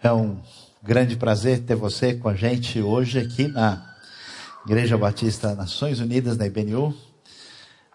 [0.00, 0.40] É um
[0.80, 3.96] grande prazer ter você com a gente hoje aqui na
[4.64, 6.94] Igreja Batista Nações Unidas, na IBNU,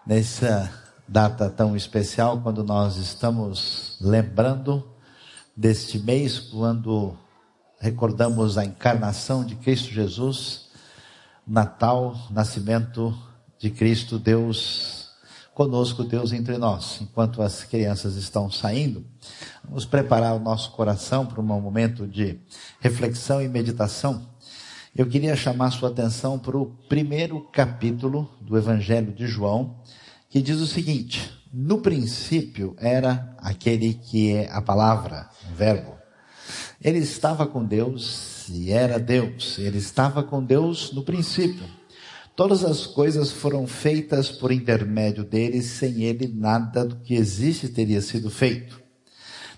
[0.06, 0.70] nessa
[1.08, 4.86] data tão especial, quando nós estamos lembrando
[5.56, 7.16] deste mês, quando
[7.80, 10.66] recordamos a encarnação de Cristo Jesus,
[11.46, 13.16] Natal, nascimento
[13.58, 15.03] de Cristo, Deus
[15.54, 16.98] conosco, Deus entre nós.
[17.00, 19.04] Enquanto as crianças estão saindo,
[19.64, 22.38] vamos preparar o nosso coração para um momento de
[22.80, 24.26] reflexão e meditação.
[24.94, 29.76] Eu queria chamar sua atenção para o primeiro capítulo do Evangelho de João,
[30.28, 35.94] que diz o seguinte: No princípio era aquele que é a palavra, o verbo.
[36.80, 39.58] Ele estava com Deus e era Deus.
[39.58, 41.64] Ele estava com Deus no princípio.
[42.36, 48.00] Todas as coisas foram feitas por intermédio dele, sem ele nada do que existe teria
[48.00, 48.82] sido feito.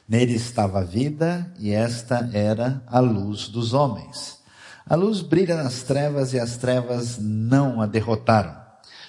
[0.06, 4.40] Nele estava a vida, e esta era a luz dos homens.
[4.86, 8.54] A luz brilha nas trevas, e as trevas não a derrotaram.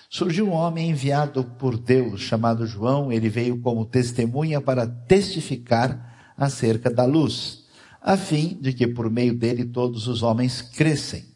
[0.10, 6.90] Surgiu um homem enviado por Deus, chamado João, ele veio como testemunha para testificar acerca
[6.90, 7.66] da luz,
[8.02, 11.27] a fim de que por meio dele todos os homens crescem.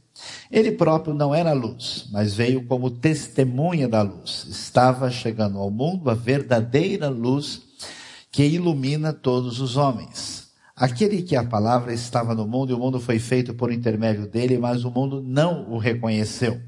[0.52, 4.46] Ele próprio não era luz, mas veio como testemunha da luz.
[4.50, 7.62] Estava chegando ao mundo a verdadeira luz
[8.32, 10.50] que ilumina todos os homens.
[10.76, 14.58] Aquele que a palavra estava no mundo e o mundo foi feito por intermédio dele,
[14.58, 16.60] mas o mundo não o reconheceu.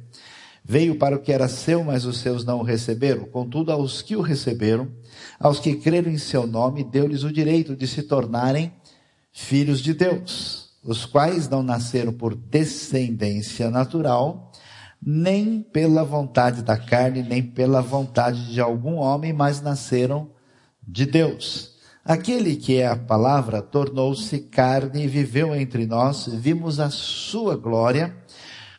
[0.63, 3.25] Veio para o que era seu, mas os seus não o receberam.
[3.25, 4.87] Contudo, aos que o receberam,
[5.39, 8.71] aos que creram em seu nome, deu-lhes o direito de se tornarem
[9.31, 14.51] filhos de Deus os quais não nasceram por descendência natural,
[15.01, 20.29] nem pela vontade da carne, nem pela vontade de algum homem, mas nasceram
[20.85, 21.73] de Deus.
[22.05, 28.13] Aquele que é a palavra tornou-se carne e viveu entre nós, vimos a sua glória,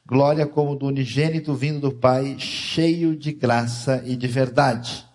[0.07, 5.07] glória como do unigênito vindo do Pai, cheio de graça e de verdade.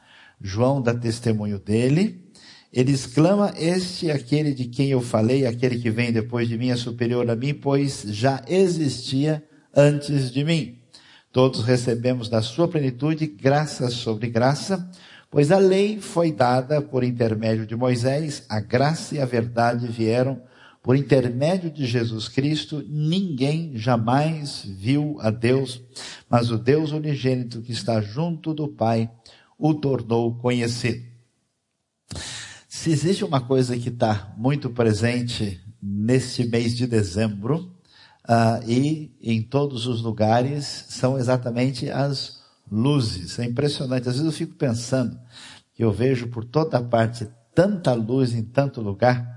[0.42, 2.29] João dá testemunho dele,
[2.72, 6.70] ele exclama: Este é aquele de quem eu falei, aquele que vem depois de mim
[6.70, 9.44] é superior a mim, pois já existia
[9.76, 10.78] antes de mim.
[11.32, 14.90] Todos recebemos da sua plenitude graça sobre graça,
[15.30, 20.42] pois a lei foi dada por intermédio de Moisés, a graça e a verdade vieram
[20.82, 22.84] por intermédio de Jesus Cristo.
[22.88, 25.82] Ninguém jamais viu a Deus,
[26.30, 29.10] mas o Deus unigênito que está junto do Pai
[29.58, 31.04] o tornou conhecido.
[32.80, 37.76] Se existe uma coisa que está muito presente neste mês de dezembro,
[38.24, 42.40] uh, e em todos os lugares, são exatamente as
[42.72, 43.38] luzes.
[43.38, 44.08] É impressionante.
[44.08, 45.20] Às vezes eu fico pensando
[45.76, 49.28] que eu vejo por toda parte tanta luz em tanto lugar,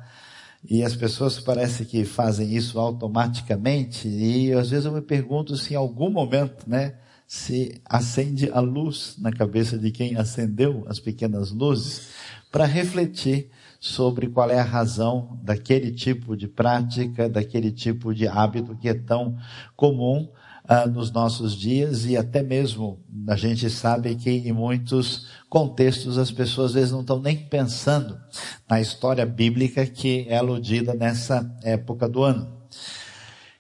[0.70, 5.75] e as pessoas parece que fazem isso automaticamente, e às vezes eu me pergunto se
[5.75, 6.94] em algum momento, né,
[7.32, 12.09] se acende a luz na cabeça de quem acendeu as pequenas luzes
[12.50, 13.48] para refletir
[13.81, 18.93] sobre qual é a razão daquele tipo de prática, daquele tipo de hábito que é
[18.93, 19.38] tão
[19.75, 20.28] comum
[20.69, 26.31] uh, nos nossos dias e até mesmo a gente sabe que em muitos contextos as
[26.31, 28.20] pessoas às vezes não estão nem pensando
[28.69, 32.60] na história bíblica que é aludida nessa época do ano.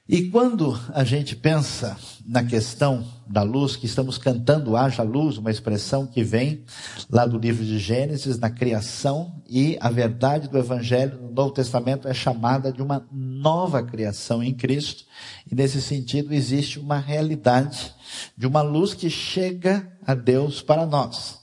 [0.08, 1.96] E quando a gente pensa
[2.26, 6.64] na questão da luz, que estamos cantando haja luz, uma expressão que vem
[7.08, 12.08] lá do livro de Gênesis, na criação, e a verdade do Evangelho no Novo Testamento
[12.08, 15.04] é chamada de uma nova criação em Cristo,
[15.50, 17.94] e nesse sentido existe uma realidade
[18.36, 21.38] de uma luz que chega a Deus para nós.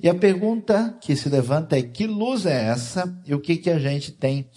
[0.00, 3.70] E a pergunta que se levanta é: que luz é essa e o que, que
[3.70, 4.48] a gente tem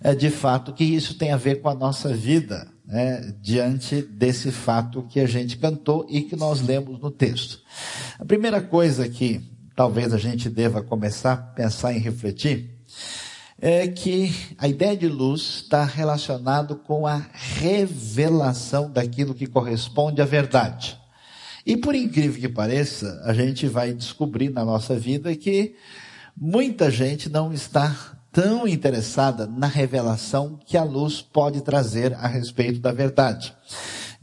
[0.00, 2.68] eh, de fato que isso tem a ver com a nossa vida?
[2.90, 7.60] Né, diante desse fato que a gente cantou e que nós lemos no texto.
[8.18, 9.40] A primeira coisa que
[9.76, 12.74] talvez a gente deva começar a pensar e refletir
[13.60, 20.24] é que a ideia de luz está relacionado com a revelação daquilo que corresponde à
[20.24, 20.98] verdade.
[21.64, 25.76] E por incrível que pareça, a gente vai descobrir na nossa vida que
[26.36, 32.80] muita gente não está tão interessada na revelação que a luz pode trazer a respeito
[32.80, 33.54] da verdade.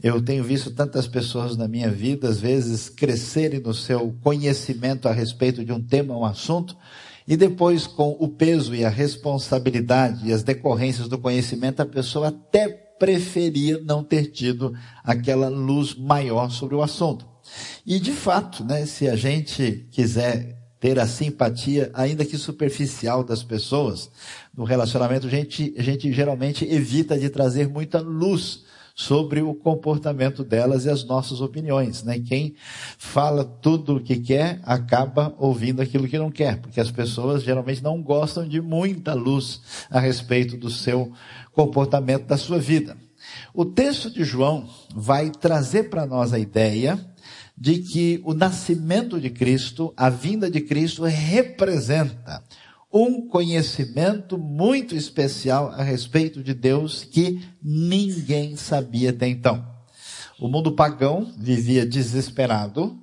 [0.02, 5.12] Eu tenho visto tantas pessoas na minha vida, às vezes, crescerem no seu conhecimento a
[5.12, 6.76] respeito de um tema, um assunto,
[7.26, 12.28] e depois, com o peso e a responsabilidade e as decorrências do conhecimento, a pessoa
[12.28, 14.74] até preferia não ter tido
[15.04, 17.26] aquela luz maior sobre o assunto.
[17.86, 23.42] E de fato, né, se a gente quiser ter a simpatia, ainda que superficial, das
[23.42, 24.10] pessoas.
[24.56, 28.64] No relacionamento, a gente, a gente geralmente evita de trazer muita luz
[28.94, 32.18] sobre o comportamento delas e as nossas opiniões, né?
[32.18, 32.56] Quem
[32.98, 37.80] fala tudo o que quer acaba ouvindo aquilo que não quer, porque as pessoas geralmente
[37.80, 41.12] não gostam de muita luz a respeito do seu
[41.52, 42.96] comportamento da sua vida.
[43.54, 46.98] O texto de João vai trazer para nós a ideia
[47.60, 52.42] de que o nascimento de Cristo, a vinda de Cristo representa
[52.92, 59.66] um conhecimento muito especial a respeito de Deus que ninguém sabia até então.
[60.38, 62.96] O mundo pagão vivia desesperado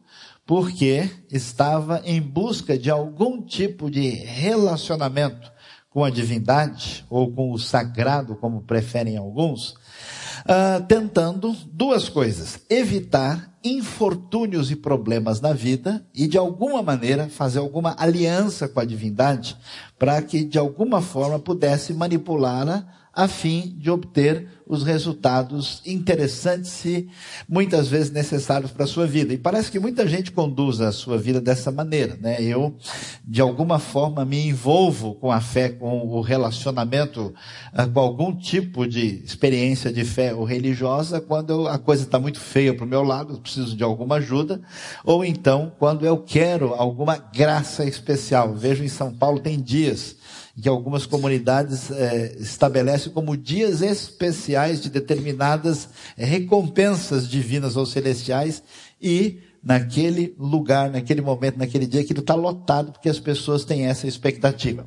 [0.46, 5.52] porque estava em busca de algum tipo de relacionamento
[5.90, 13.55] com a divindade ou com o sagrado, como preferem alguns, uh, tentando duas coisas: evitar
[13.66, 19.58] infortúnios e problemas na vida e de alguma maneira fazer alguma aliança com a divindade
[19.98, 22.86] para que de alguma forma pudesse manipulá-la
[23.16, 27.08] a fim de obter os resultados interessantes e
[27.48, 29.34] muitas vezes necessários para a sua vida.
[29.34, 32.42] E parece que muita gente conduz a sua vida dessa maneira, né?
[32.42, 32.76] Eu,
[33.24, 37.34] de alguma forma, me envolvo com a fé, com o relacionamento,
[37.72, 42.40] ah, com algum tipo de experiência de fé ou religiosa, quando a coisa está muito
[42.40, 44.62] feia para o meu lado, preciso de alguma ajuda,
[45.04, 48.54] ou então quando eu quero alguma graça especial.
[48.54, 50.18] Vejo em São Paulo tem dias
[50.62, 58.62] que algumas comunidades é, estabelecem como dias especiais de determinadas recompensas divinas ou celestiais
[59.02, 64.08] e naquele lugar, naquele momento, naquele dia, aquilo está lotado porque as pessoas têm essa
[64.08, 64.86] expectativa.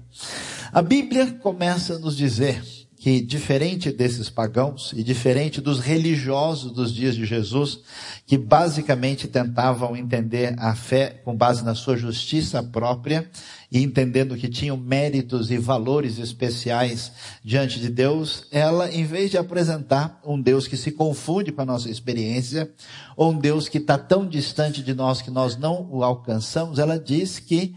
[0.73, 2.63] A Bíblia começa a nos dizer
[2.99, 7.81] que diferente desses pagãos e diferente dos religiosos dos dias de Jesus,
[8.27, 13.31] que basicamente tentavam entender a fé com base na sua justiça própria
[13.71, 17.13] e entendendo que tinham méritos e valores especiais
[17.45, 21.67] diante de Deus, ela, em vez de apresentar um Deus que se confunde com a
[21.67, 22.71] nossa experiência,
[23.17, 26.99] ou um Deus que está tão distante de nós que nós não o alcançamos, ela
[26.99, 27.75] diz que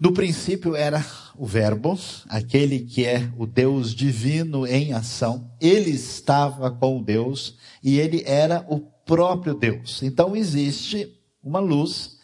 [0.00, 1.04] no princípio era
[1.36, 5.50] o Verbo, aquele que é o Deus divino em ação.
[5.60, 10.02] Ele estava com Deus e ele era o próprio Deus.
[10.02, 12.16] Então existe uma luz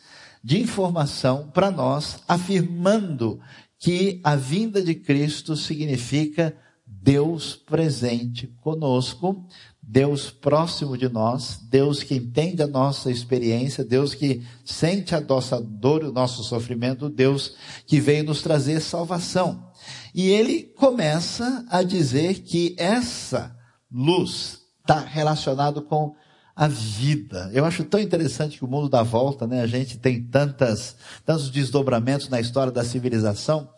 [0.43, 3.38] de informação para nós afirmando
[3.78, 6.56] que a vinda de Cristo significa
[6.87, 9.46] Deus presente conosco
[9.88, 15.61] Deus próximo de nós, Deus que entende a nossa experiência, Deus que sente a nossa
[15.61, 17.55] dor o nosso sofrimento, Deus
[17.87, 19.71] que veio nos trazer salvação.
[20.12, 23.56] E ele começa a dizer que essa
[23.88, 26.17] luz está relacionado com
[26.56, 27.50] a vida.
[27.53, 29.61] Eu acho tão interessante que o mundo dá volta, né?
[29.61, 33.69] A gente tem tantas, tantos desdobramentos na história da civilização,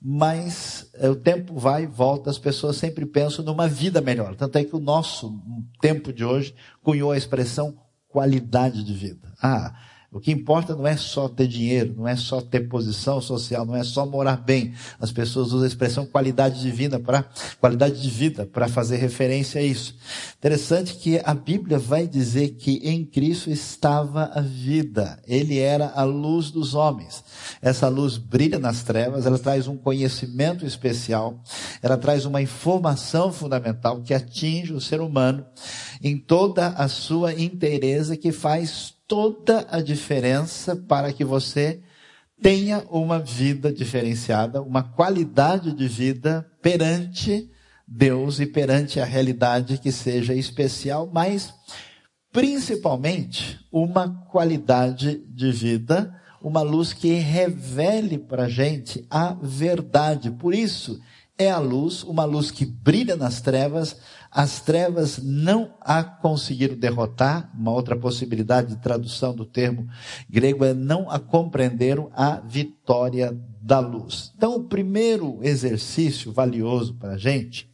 [0.00, 4.36] mas é, o tempo vai e volta, as pessoas sempre pensam numa vida melhor.
[4.36, 5.40] Tanto é que o nosso
[5.80, 7.74] tempo de hoje cunhou a expressão
[8.06, 9.32] qualidade de vida.
[9.42, 9.74] Ah,
[10.16, 13.76] o que importa não é só ter dinheiro, não é só ter posição social, não
[13.76, 14.72] é só morar bem.
[14.98, 17.26] As pessoas usam a expressão qualidade divina para
[17.60, 19.94] qualidade de vida para fazer referência a isso.
[20.38, 25.20] Interessante que a Bíblia vai dizer que em Cristo estava a vida.
[25.26, 27.22] Ele era a luz dos homens.
[27.60, 31.42] Essa luz brilha nas trevas, ela traz um conhecimento especial,
[31.82, 35.44] ela traz uma informação fundamental que atinge o ser humano
[36.02, 41.80] em toda a sua inteireza que faz toda a diferença para que você
[42.40, 47.50] tenha uma vida diferenciada, uma qualidade de vida perante
[47.86, 51.54] Deus e perante a realidade que seja especial, mas
[52.32, 60.30] principalmente uma qualidade de vida, uma luz que revele para a gente a verdade.
[60.30, 61.00] Por isso,
[61.38, 63.96] é a luz, uma luz que brilha nas trevas,
[64.30, 69.88] as trevas não a conseguiram derrotar, uma outra possibilidade de tradução do termo
[70.28, 74.32] grego é não a compreenderam a vitória da luz.
[74.36, 77.68] Então, o primeiro exercício valioso para a gente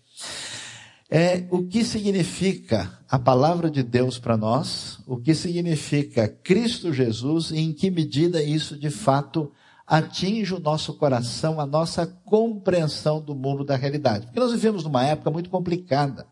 [1.10, 7.50] é o que significa a palavra de Deus para nós, o que significa Cristo Jesus
[7.50, 9.52] e em que medida isso de fato
[9.92, 14.24] atinge o nosso coração, a nossa compreensão do mundo da realidade.
[14.24, 16.26] Porque nós vivemos numa época muito complicada,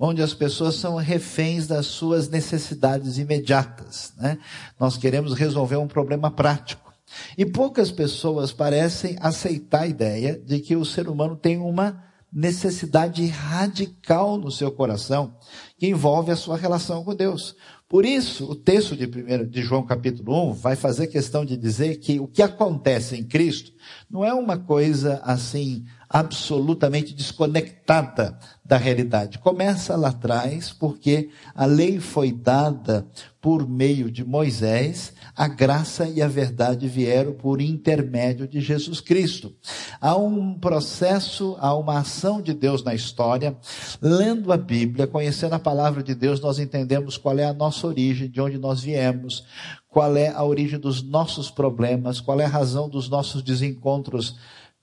[0.00, 4.12] onde as pessoas são reféns das suas necessidades imediatas.
[4.16, 4.36] Né?
[4.80, 6.92] Nós queremos resolver um problema prático.
[7.36, 12.02] E poucas pessoas parecem aceitar a ideia de que o ser humano tem uma
[12.32, 15.36] necessidade radical no seu coração,
[15.78, 17.54] que envolve a sua relação com Deus.
[17.88, 21.96] Por isso, o texto de, primeiro, de João capítulo 1 vai fazer questão de dizer
[21.96, 23.72] que o que acontece em Cristo
[24.10, 29.38] não é uma coisa assim absolutamente desconectada da realidade.
[29.38, 33.06] Começa lá atrás, porque a lei foi dada
[33.40, 39.54] por meio de Moisés, a graça e a verdade vieram por intermédio de Jesus Cristo.
[40.00, 43.56] Há um processo, há uma ação de Deus na história.
[44.02, 48.28] Lendo a Bíblia, conhecendo a palavra de Deus, nós entendemos qual é a nossa origem,
[48.28, 49.44] de onde nós viemos,
[49.88, 54.36] qual é a origem dos nossos problemas, qual é a razão dos nossos desencontros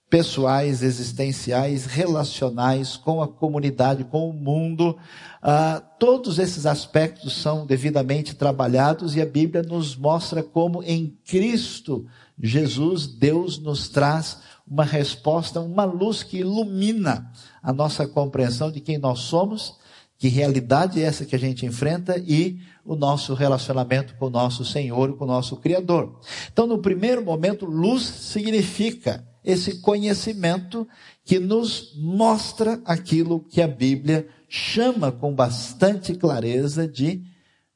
[0.10, 4.98] pessoais, existenciais, relacionais com a comunidade, com o mundo.
[5.42, 12.06] Ah, todos esses aspectos são devidamente trabalhados e a Bíblia nos mostra como em Cristo
[12.42, 17.32] Jesus, Deus nos traz uma resposta, uma luz que ilumina
[17.62, 19.78] a nossa compreensão de quem nós somos,
[20.18, 24.66] que realidade é essa que a gente enfrenta e o nosso relacionamento com o nosso
[24.66, 26.20] Senhor, com o nosso Criador.
[26.52, 30.88] Então, no primeiro momento, luz significa esse conhecimento
[31.24, 37.24] que nos mostra aquilo que a Bíblia chama com bastante clareza de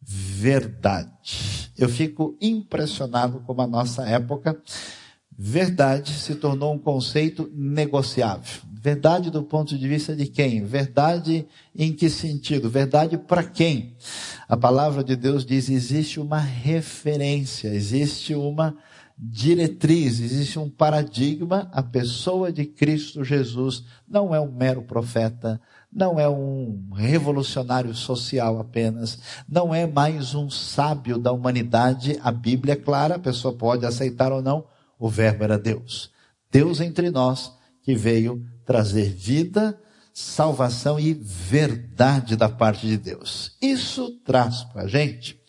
[0.02, 1.72] verdade.
[1.78, 4.62] Eu fico impressionado como a nossa época,
[5.38, 8.69] verdade se tornou um conceito negociável.
[8.82, 10.64] Verdade do ponto de vista de quem?
[10.64, 11.46] Verdade
[11.76, 12.70] em que sentido?
[12.70, 13.98] Verdade para quem?
[14.48, 18.78] A palavra de Deus diz: existe uma referência, existe uma
[19.18, 25.60] diretriz, existe um paradigma, a pessoa de Cristo Jesus não é um mero profeta,
[25.92, 32.18] não é um revolucionário social apenas, não é mais um sábio da humanidade.
[32.24, 34.64] A Bíblia é clara, a pessoa pode aceitar ou não,
[34.98, 36.10] o Verbo era Deus.
[36.50, 37.52] Deus entre nós
[37.84, 39.82] que veio trazer vida,
[40.14, 43.58] salvação e verdade da parte de Deus.
[43.60, 45.42] Isso traz para a gente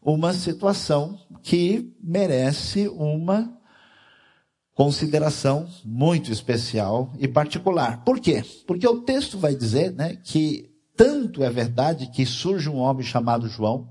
[0.00, 3.54] uma situação que merece uma
[4.72, 8.02] consideração muito especial e particular.
[8.04, 8.42] Por quê?
[8.66, 13.50] Porque o texto vai dizer né, que tanto é verdade que surge um homem chamado
[13.50, 13.90] João,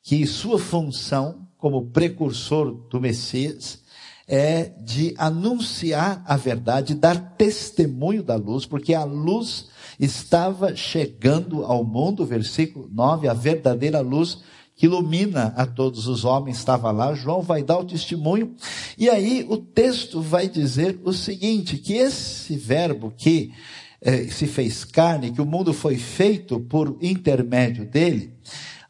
[0.00, 3.82] que sua função como precursor do Messias
[4.26, 9.68] é de anunciar a verdade, dar testemunho da luz, porque a luz
[10.00, 14.38] estava chegando ao mundo, versículo 9, a verdadeira luz
[14.76, 18.56] que ilumina a todos os homens, estava lá, João vai dar o testemunho,
[18.98, 23.52] e aí o texto vai dizer o seguinte, que esse verbo que
[24.00, 28.34] eh, se fez carne, que o mundo foi feito por intermédio dele,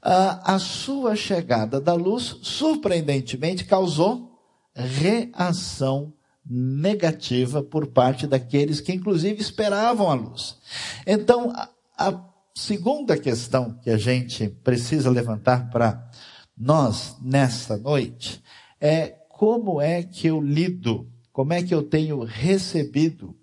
[0.01, 4.34] a, a sua chegada da luz, surpreendentemente, causou
[4.75, 6.13] reação
[6.45, 10.59] negativa por parte daqueles que inclusive esperavam a luz.
[11.07, 11.53] Então,
[11.97, 12.21] a,
[12.55, 16.09] segunda questão que a gente precisa levantar para
[16.57, 18.43] nós nessa noite
[18.81, 23.37] é como é que eu lido, como é que eu tenho recebido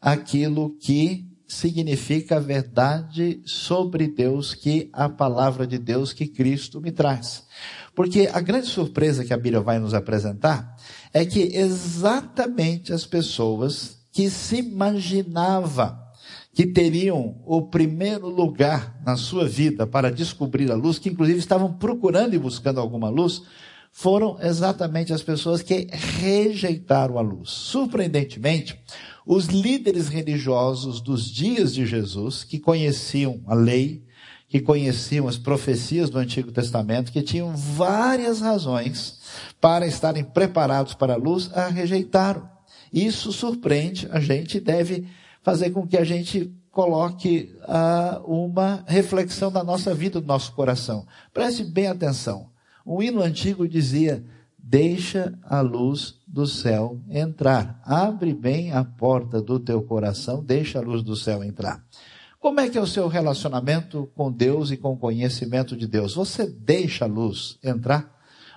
[0.00, 6.90] aquilo que significa a verdade sobre Deus que a palavra de Deus que Cristo me
[6.90, 7.44] traz.
[7.94, 10.74] Porque a grande surpresa que a Bíblia vai nos apresentar
[11.12, 16.00] é que exatamente as pessoas que se imaginava
[16.54, 21.72] que teriam o primeiro lugar na sua vida para descobrir a luz, que inclusive estavam
[21.74, 23.42] procurando e buscando alguma luz,
[23.90, 27.50] foram exatamente as pessoas que rejeitaram a luz.
[27.50, 28.78] Surpreendentemente,
[29.26, 34.02] os líderes religiosos dos dias de Jesus, que conheciam a lei,
[34.48, 39.20] que conheciam as profecias do Antigo Testamento, que tinham várias razões
[39.60, 42.48] para estarem preparados para a luz, a rejeitaram.
[42.92, 45.06] Isso surpreende, a gente deve
[45.42, 51.06] fazer com que a gente coloque uh, uma reflexão da nossa vida, do nosso coração.
[51.32, 52.50] Preste bem atenção.
[52.84, 54.24] Um hino antigo dizia:
[54.62, 57.80] Deixa a luz do céu entrar.
[57.84, 61.84] Abre bem a porta do teu coração, deixa a luz do céu entrar.
[62.38, 66.14] Como é que é o seu relacionamento com Deus e com o conhecimento de Deus?
[66.14, 68.12] Você deixa a luz entrar?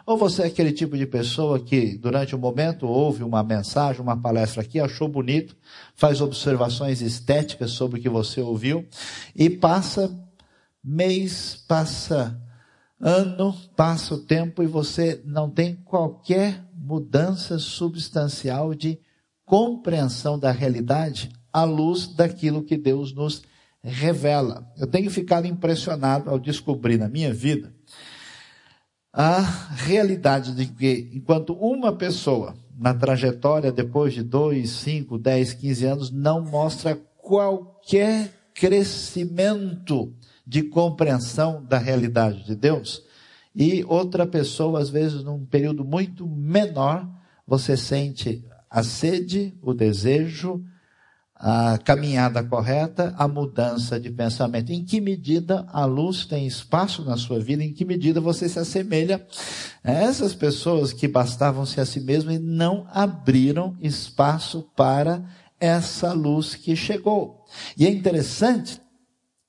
[0.05, 4.15] Ou você é aquele tipo de pessoa que, durante um momento, ouve uma mensagem, uma
[4.15, 5.57] palestra aqui, achou bonito,
[5.95, 8.87] faz observações estéticas sobre o que você ouviu
[9.35, 10.15] e passa
[10.83, 12.39] mês, passa
[12.99, 18.99] ano, passa o tempo e você não tem qualquer mudança substancial de
[19.45, 23.43] compreensão da realidade à luz daquilo que Deus nos
[23.83, 24.67] revela.
[24.77, 27.73] Eu tenho ficado impressionado ao descobrir na minha vida
[29.13, 35.85] a realidade de que, enquanto uma pessoa, na trajetória depois de 2, 5, 10, 15
[35.85, 40.13] anos, não mostra qualquer crescimento
[40.45, 43.03] de compreensão da realidade de Deus,
[43.55, 47.07] E outra pessoa, às vezes, num período muito menor,
[47.47, 50.61] você sente a sede, o desejo,
[51.33, 54.73] a caminhada correta, a mudança de pensamento.
[54.73, 57.63] Em que medida a luz tem espaço na sua vida?
[57.63, 59.25] Em que medida você se assemelha
[59.81, 65.23] a essas pessoas que bastavam-se a si mesmas e não abriram espaço para
[65.59, 67.45] essa luz que chegou?
[67.77, 68.81] E é interessante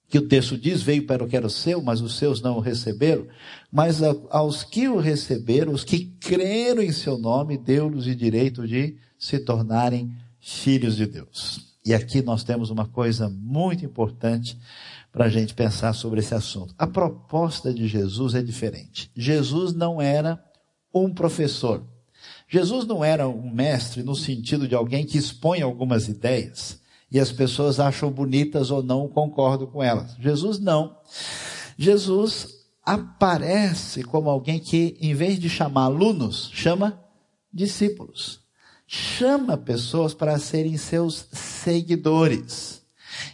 [0.09, 2.61] que o texto diz: veio para o que era seu, mas os seus não o
[2.61, 3.27] receberam.
[3.71, 8.97] Mas aos que o receberam, os que creram em seu nome, deu-lhes o direito de
[9.19, 11.75] se tornarem filhos de Deus.
[11.85, 14.59] E aqui nós temos uma coisa muito importante
[15.13, 16.75] para a gente pensar sobre esse assunto.
[16.77, 19.11] A proposta de Jesus é diferente.
[19.17, 20.43] Jesus não era
[20.93, 21.83] um professor.
[22.49, 27.33] Jesus não era um mestre no sentido de alguém que expõe algumas ideias e as
[27.33, 30.15] pessoas acham bonitas ou não concordam com elas.
[30.19, 30.97] Jesus não.
[31.79, 32.49] Jesus
[32.83, 37.01] aparece como alguém que, em vez de chamar alunos, chama
[37.53, 38.47] discípulos
[38.87, 42.83] chama pessoas para serem seus seguidores.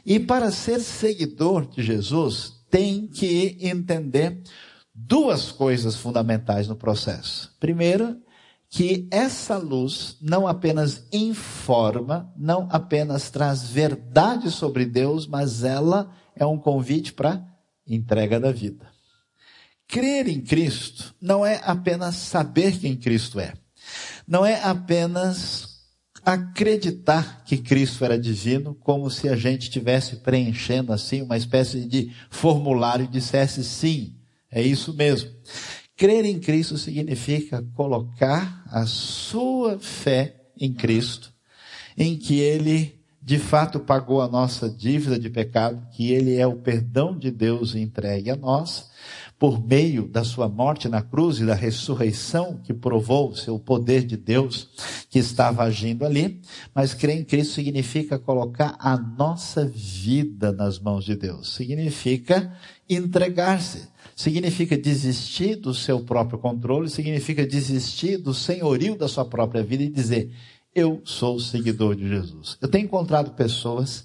[0.07, 4.43] E para ser seguidor de Jesus, tem que entender
[4.95, 7.55] duas coisas fundamentais no processo.
[7.61, 8.17] Primeiro,
[8.75, 16.47] que essa luz não apenas informa, não apenas traz verdade sobre Deus, mas ela é
[16.47, 17.47] um convite para
[17.87, 18.91] entrega da vida.
[19.87, 23.52] Crer em Cristo não é apenas saber quem Cristo é
[24.26, 25.81] não é apenas
[26.25, 32.12] acreditar que Cristo era divino, como se a gente estivesse preenchendo assim uma espécie de
[32.31, 34.14] formulário e dissesse sim,
[34.50, 35.31] é isso mesmo.
[36.02, 41.32] Crer em Cristo significa colocar a sua fé em Cristo,
[41.97, 46.56] em que Ele de fato pagou a nossa dívida de pecado, que Ele é o
[46.56, 48.90] perdão de Deus entregue a nós,
[49.42, 54.04] por meio da sua morte na cruz e da ressurreição que provou o seu poder
[54.04, 54.68] de Deus
[55.11, 56.40] que estava agindo ali,
[56.72, 62.56] mas crer em Cristo significa colocar a nossa vida nas mãos de Deus, significa
[62.88, 69.82] entregar-se, significa desistir do seu próprio controle, significa desistir do senhorio da sua própria vida
[69.82, 70.30] e dizer:
[70.73, 72.56] Eu sou seguidor de Jesus.
[72.60, 74.04] Eu tenho encontrado pessoas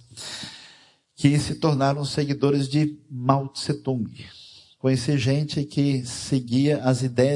[1.15, 4.09] que se tornaram seguidores de Mao Tse Tung
[4.79, 7.17] Conheci gente que seguia as ideias